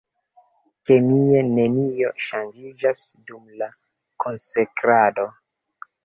Kemie 0.89 1.41
nenio 1.49 2.09
ŝanĝiĝas 2.27 3.01
dum 3.27 3.43
la 3.59 3.67
konsekrado. 4.25 5.27